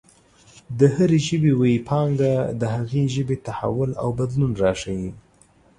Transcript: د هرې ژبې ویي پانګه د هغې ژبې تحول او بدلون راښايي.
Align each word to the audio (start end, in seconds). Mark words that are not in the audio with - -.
د 0.79 0.81
هرې 0.95 1.19
ژبې 1.27 1.51
ویي 1.59 1.77
پانګه 1.89 2.33
د 2.61 2.63
هغې 2.75 3.03
ژبې 3.15 3.35
تحول 3.47 3.91
او 4.01 4.09
بدلون 4.19 4.51
راښايي. 4.61 5.11